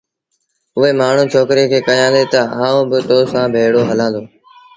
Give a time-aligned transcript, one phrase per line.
[0.77, 4.21] اُئي مآڻهوٚٚݩ ڇوڪري کي ڪهيآݩدي تا آئوݩ با تو سآݩ ڀيڙو هلآݩ دو